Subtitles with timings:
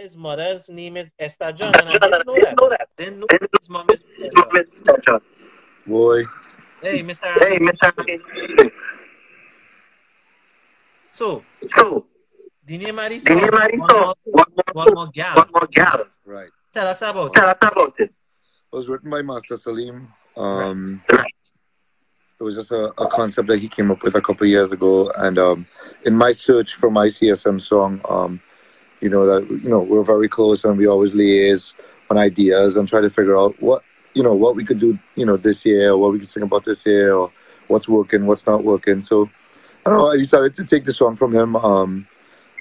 [0.00, 2.56] his mother's name is Esther John, and I didn't know that.
[2.58, 2.88] Know that.
[2.96, 3.26] Didn't know
[3.58, 5.20] his mom is Esther John.
[5.86, 6.22] Boy.
[6.82, 7.38] Hey, Mr.
[7.38, 8.70] Hey, Mr.
[11.10, 12.06] So, So,
[12.66, 15.36] Dine Marie Dine song, Marie one more, one more, one more gal.
[15.36, 16.04] one more gal.
[16.24, 16.48] Right.
[16.72, 17.58] Tell us about Tell it.
[17.62, 18.10] us about it.
[18.10, 20.08] It was written by Master Salim.
[20.36, 21.26] Um, Right.
[22.38, 24.72] It was just a, a concept that he came up with a couple of years
[24.72, 25.12] ago.
[25.18, 25.66] And um,
[26.06, 28.40] in my search for my CSM song, um,
[29.00, 31.74] you know that you know we're very close and we always liaise
[32.10, 33.82] on ideas and try to figure out what
[34.14, 36.44] you know what we could do you know this year or what we could think
[36.46, 37.30] about this year or
[37.70, 39.02] what's working, what's not working.
[39.06, 39.30] So
[39.86, 40.10] I don't know.
[40.10, 42.06] I decided to take the song from him um,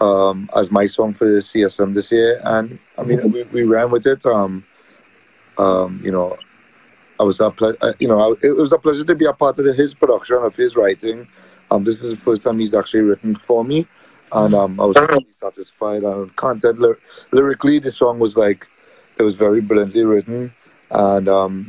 [0.00, 3.90] um, as my song for the CSM this year, and I mean we, we ran
[3.90, 4.24] with it.
[4.26, 4.64] Um,
[5.58, 6.36] um, you know,
[7.20, 9.32] I was a ple- uh, you know I, it was a pleasure to be a
[9.32, 11.26] part of his production of his writing.
[11.70, 13.86] Um, this is the first time he's actually written for me,
[14.34, 16.02] and um, I was really satisfied.
[16.02, 16.94] And content ly-
[17.32, 18.66] lyrically, the song was like
[19.18, 20.50] it was very brilliantly written,
[20.90, 21.66] and um,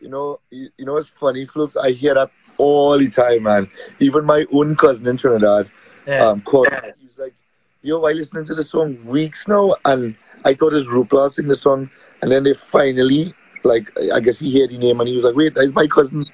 [0.00, 1.76] You know, you, you know what's funny, Floops?
[1.82, 3.68] I hear that all the time, man.
[4.00, 5.68] Even my own cousin in Trinidad
[6.06, 6.22] Yeah.
[6.22, 6.80] um, called Yeah.
[6.82, 6.90] me.
[7.00, 7.34] He was like,
[7.82, 11.48] yo, I listening to the song weeks now, and I thought it was Rupla sing
[11.48, 11.90] the song,
[12.22, 13.32] and then they finally,
[13.64, 16.24] like, I guess he heard the name, and he was like, wait, that's my cousin.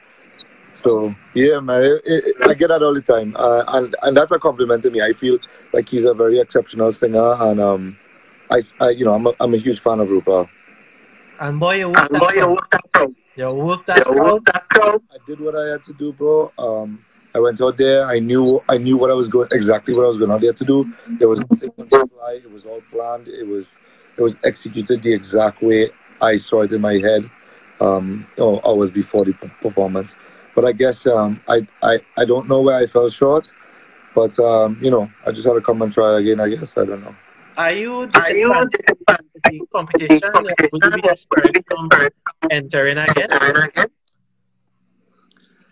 [0.86, 4.30] So, yeah, man, it, it, I get that all the time, uh, and, and that's
[4.30, 5.00] a compliment to me.
[5.00, 5.38] I feel
[5.72, 7.96] like he's a very exceptional singer, and um,
[8.50, 10.46] I, I you know, I'm a, I'm a huge fan of Rupla.
[11.40, 13.14] and boy, you worked And boy, you worked that out.
[13.36, 14.16] You worked that out.
[14.16, 15.02] worked that out.
[15.10, 16.52] I did what I had to do, bro.
[16.58, 16.98] Um,
[17.34, 18.06] I went out there.
[18.06, 20.52] I knew I knew what I was going exactly what I was going out there
[20.52, 20.92] to do.
[21.18, 22.40] There was nothing on the fly.
[22.44, 23.28] It was all planned.
[23.28, 23.64] It was
[24.16, 25.88] it was executed the exact way
[26.20, 27.24] I saw it in my head.
[27.80, 30.12] Um, you know, hours before the performance.
[30.54, 33.48] But I guess um, I, I I don't know where I fell short.
[34.14, 36.40] But um, you know, I just had to come and try again.
[36.40, 37.14] I guess I don't know.
[37.56, 40.30] Are you disadvantaged in the competition?
[40.72, 41.88] Would you be discouraged from
[42.50, 43.28] entering again?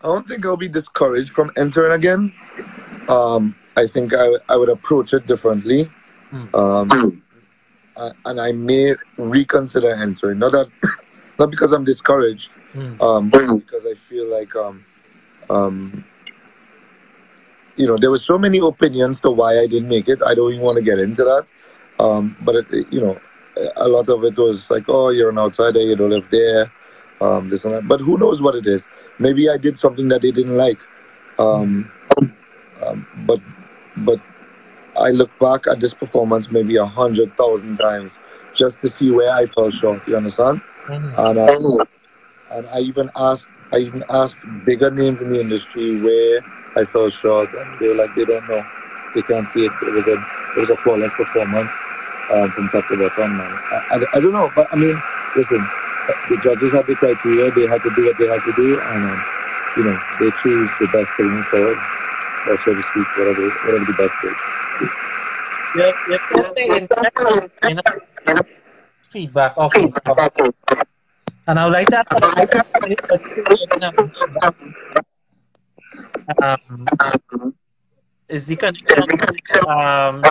[0.03, 2.33] I don't think I'll be discouraged from entering again.
[3.09, 5.89] Um, I think I, I would approach it differently.
[6.31, 6.55] Hmm.
[6.55, 7.23] Um,
[7.97, 10.39] uh, and I may reconsider entering.
[10.39, 10.69] Not that,
[11.39, 13.03] not because I'm discouraged, Hmm.
[13.03, 13.82] um, but because I
[14.23, 14.85] feel like, um,
[15.51, 16.05] um,
[17.77, 20.23] you know, there were so many opinions to why I didn't make it.
[20.23, 21.47] I don't even want to get into that.
[21.99, 23.17] Um, but it, you know,
[23.77, 26.71] a lot of it was like, oh, you're an outsider, you don't live there,
[27.21, 27.89] um, this and that.
[27.89, 28.83] But who knows what it is?
[29.19, 30.79] Maybe I did something that they didn't like.
[31.39, 31.91] Um,
[32.85, 33.41] um, but
[33.99, 34.19] but
[34.99, 38.11] I look back at this performance maybe a hundred thousand times
[38.55, 40.07] just to see where I fell short.
[40.07, 40.61] You understand?
[40.89, 41.19] Mhm.
[41.19, 41.85] And uh,
[42.53, 46.45] and I even asked I even asked bigger names in the industry where
[46.77, 48.61] I fell short, and they were like they don't know,
[49.17, 49.73] they can't see it.
[49.81, 50.17] It was a
[50.57, 51.73] it was a flawless performance
[52.37, 53.33] um, from top to bottom.
[53.33, 53.49] Man.
[53.49, 54.93] I, I, I don't know, but I mean,
[55.33, 55.65] listen,
[56.29, 59.03] the judges have the criteria; they had to do what they had to do, and
[59.09, 59.21] um,
[59.81, 61.81] you know they choose the best thing forward,
[62.53, 64.41] or so to speak, whatever whatever the best is.
[65.73, 66.21] Yeah, yeah.
[66.29, 67.81] you're posting in,
[68.29, 68.45] in a
[69.09, 69.57] feedback.
[69.57, 69.89] Okay.
[71.49, 72.07] And I would like that.
[76.43, 76.87] Um,
[78.29, 79.03] is the connection
[79.69, 80.23] um,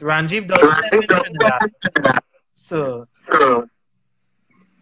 [0.00, 2.20] Ranjeev doesn't Trinidad,
[2.54, 3.06] so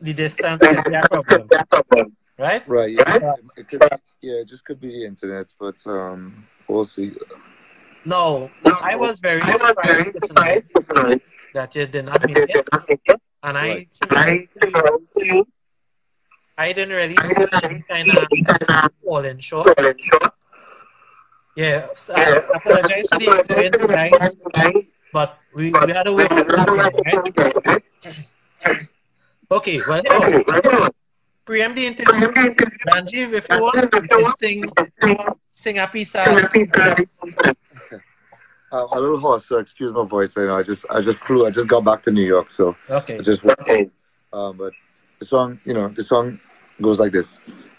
[0.00, 2.66] the distance is their problem, right?
[2.68, 2.96] Right?
[2.98, 3.86] Yeah, it could be,
[4.22, 6.34] yeah, it just could be the internet, but um,
[6.68, 7.12] we'll see.
[8.04, 8.50] No,
[8.82, 10.16] I was very surprised
[11.54, 13.86] that you did not make it, and I,
[16.56, 17.34] I didn't really see
[17.88, 18.26] kind of
[19.04, 19.68] falling short.
[21.56, 23.76] Yeah, so I apologize to the audience,
[24.52, 27.82] guys, but we, we had to wait for the
[28.66, 28.82] right?
[29.52, 30.42] Okay, well, here,
[31.44, 32.32] preempt the interview.
[32.90, 34.64] Ranjeev, if you want, you can sing,
[35.52, 36.26] sing a piece of
[38.74, 40.56] Uh, a little hoarse, so excuse my voice right now.
[40.56, 41.46] I just I just flew.
[41.46, 43.18] I just got back to New York, so Okay.
[43.20, 43.60] I just went.
[44.32, 44.72] Um, but
[45.20, 46.40] the song, you know, the song
[46.82, 47.26] goes like this.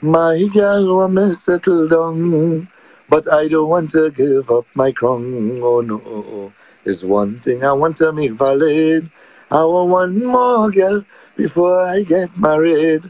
[0.02, 2.70] My girl want me settle down,
[3.10, 5.60] but I don't want to give up my crown.
[5.62, 6.54] Oh no,
[6.86, 9.10] there's one thing I want to make valid.
[9.52, 11.04] I want one more girl
[11.36, 13.04] before I get married.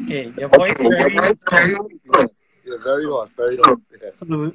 [0.00, 1.18] Okay, your voice is very
[2.66, 3.78] Yeah, very hot, very hot.
[4.02, 4.10] Yeah.
[4.14, 4.52] so,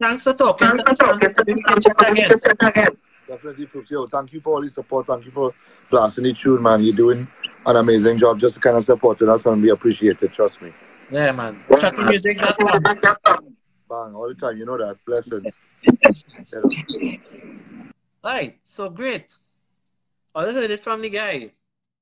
[0.00, 2.96] Thanks for talking to us and hopefully we can chat again.
[3.26, 3.90] Definitely, folks.
[3.90, 5.06] Yo, thank you for all the support.
[5.06, 5.52] Thank you for
[5.90, 6.82] blasting the tune, man.
[6.82, 7.26] You're doing
[7.66, 10.32] an amazing job just to kind of supporting us, and we appreciate it.
[10.32, 10.70] Trust me.
[11.10, 11.54] Yeah, man.
[11.68, 13.56] Chutneymusic.com.
[13.88, 14.58] Bang, all the time.
[14.58, 14.98] You know that.
[15.04, 15.46] Blessings.
[16.52, 17.16] Yeah.
[18.22, 19.36] Right, so great.
[20.34, 21.50] I heard it from the guy.